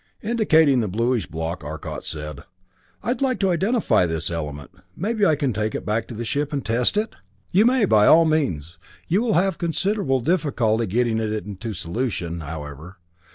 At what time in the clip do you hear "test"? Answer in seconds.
6.65-6.97